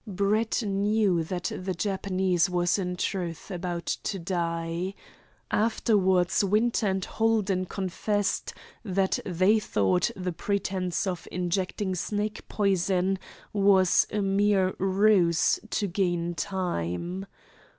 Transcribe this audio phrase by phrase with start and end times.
[0.07, 4.95] Brett knew that the Japanese was in truth about to die.
[5.51, 13.19] Afterwards Winter and Holden confessed that they thought the pretence of injecting snake poison
[13.53, 17.27] was a mere ruse to gain time.